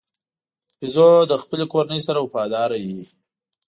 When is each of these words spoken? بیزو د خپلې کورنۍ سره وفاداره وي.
بیزو 0.79 1.09
د 1.31 1.33
خپلې 1.41 1.65
کورنۍ 1.73 1.99
سره 2.07 2.19
وفاداره 2.25 2.77
وي. 2.85 3.01